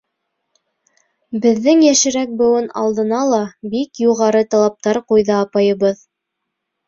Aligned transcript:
Беҙҙең 1.41 1.81
йәшерәк 1.89 2.31
быуын 2.39 2.69
алдына 2.85 3.19
ла 3.33 3.41
бик 3.75 4.01
юғары 4.05 4.41
талаптар 4.55 5.01
ҡуйҙы 5.13 5.35
апайыбыҙ. 5.43 6.01